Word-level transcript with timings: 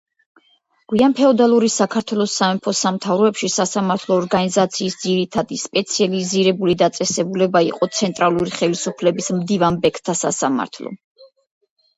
გვიანფეოდალური 0.91 1.67
საქართველოს 1.73 2.37
სამეფო-სამთავროებში 2.41 3.49
სასამართლო 3.57 4.17
ორგანიზაციის 4.23 4.97
ძირითადი, 5.05 5.59
სპეციალიზირებული 5.65 6.77
დაწესებულება 6.85 7.63
იყო 7.69 7.91
ცენტრალური 8.01 8.55
ხელისუფლების 8.59 9.33
მდივანბეგთა 9.43 10.19
სასამართლო. 10.27 10.97